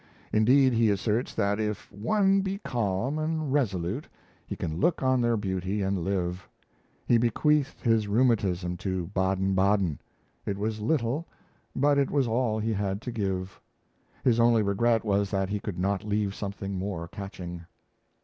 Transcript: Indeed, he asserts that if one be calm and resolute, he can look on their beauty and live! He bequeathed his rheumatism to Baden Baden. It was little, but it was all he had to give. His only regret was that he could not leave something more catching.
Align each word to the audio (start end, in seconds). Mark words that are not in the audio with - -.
Indeed, 0.33 0.73
he 0.73 0.89
asserts 0.89 1.35
that 1.35 1.59
if 1.59 1.91
one 1.91 2.41
be 2.41 2.57
calm 2.57 3.19
and 3.19 3.53
resolute, 3.53 4.07
he 4.47 4.55
can 4.55 4.79
look 4.79 5.03
on 5.03 5.21
their 5.21 5.37
beauty 5.37 5.83
and 5.83 5.99
live! 6.03 6.49
He 7.05 7.19
bequeathed 7.19 7.79
his 7.81 8.07
rheumatism 8.07 8.77
to 8.77 9.05
Baden 9.13 9.53
Baden. 9.53 10.01
It 10.43 10.57
was 10.57 10.79
little, 10.81 11.27
but 11.75 11.99
it 11.99 12.09
was 12.09 12.27
all 12.27 12.57
he 12.57 12.73
had 12.73 12.99
to 13.03 13.11
give. 13.11 13.61
His 14.23 14.39
only 14.39 14.63
regret 14.63 15.05
was 15.05 15.29
that 15.29 15.49
he 15.49 15.59
could 15.59 15.77
not 15.77 16.03
leave 16.03 16.33
something 16.33 16.79
more 16.79 17.07
catching. 17.07 17.65